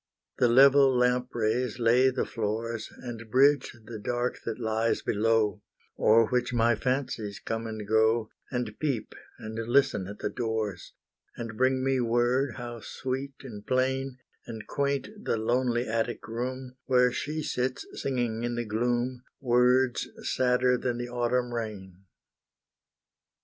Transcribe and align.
The 0.39 0.47
level 0.47 0.97
lamp 0.97 1.29
rays 1.31 1.77
lay 1.77 2.09
the 2.09 2.25
floors, 2.25 2.91
And 3.03 3.29
bridge 3.29 3.71
the 3.85 3.99
dark 3.99 4.39
that 4.45 4.59
lies 4.59 5.03
below, 5.03 5.61
O'er 5.99 6.25
which 6.25 6.51
my 6.51 6.73
fancies 6.73 7.37
come 7.39 7.67
and 7.67 7.87
go, 7.87 8.31
And 8.49 8.71
peep, 8.79 9.13
and 9.37 9.53
listen 9.67 10.07
at 10.07 10.17
the 10.17 10.31
doors; 10.31 10.93
And 11.37 11.55
bring 11.55 11.83
me 11.83 11.99
word 11.99 12.55
how 12.55 12.79
sweet 12.79 13.35
and 13.43 13.63
plain, 13.63 14.17
And 14.47 14.65
quaint 14.65 15.09
the 15.23 15.37
lonely 15.37 15.87
attic 15.87 16.27
room, 16.27 16.77
Where 16.85 17.11
she 17.11 17.43
sits 17.43 17.85
singing 17.93 18.41
in 18.43 18.55
the 18.55 18.65
gloom, 18.65 19.21
Words 19.39 20.09
sadder 20.23 20.79
than 20.79 20.97
the 20.97 21.09
autumn 21.09 21.53
rain. 21.53 22.05